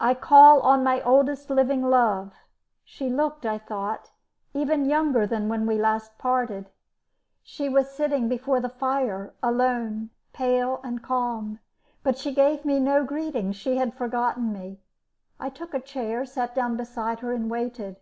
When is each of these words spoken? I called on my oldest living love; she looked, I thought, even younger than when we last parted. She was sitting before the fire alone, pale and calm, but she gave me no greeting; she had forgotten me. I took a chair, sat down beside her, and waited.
I 0.00 0.14
called 0.14 0.62
on 0.64 0.82
my 0.82 1.00
oldest 1.02 1.50
living 1.50 1.84
love; 1.88 2.34
she 2.82 3.08
looked, 3.08 3.46
I 3.46 3.58
thought, 3.58 4.10
even 4.54 4.86
younger 4.86 5.24
than 5.24 5.48
when 5.48 5.66
we 5.66 5.78
last 5.78 6.18
parted. 6.18 6.68
She 7.44 7.68
was 7.68 7.88
sitting 7.88 8.28
before 8.28 8.58
the 8.58 8.68
fire 8.68 9.34
alone, 9.44 10.10
pale 10.32 10.80
and 10.82 11.00
calm, 11.00 11.60
but 12.02 12.18
she 12.18 12.34
gave 12.34 12.64
me 12.64 12.80
no 12.80 13.04
greeting; 13.04 13.52
she 13.52 13.76
had 13.76 13.94
forgotten 13.94 14.52
me. 14.52 14.80
I 15.38 15.48
took 15.50 15.74
a 15.74 15.80
chair, 15.80 16.24
sat 16.24 16.52
down 16.52 16.76
beside 16.76 17.20
her, 17.20 17.32
and 17.32 17.48
waited. 17.48 18.00